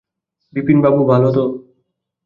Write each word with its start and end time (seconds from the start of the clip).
বিপিনবাবু 0.53 1.01
ভালো 1.11 1.29
তো? 1.31 1.43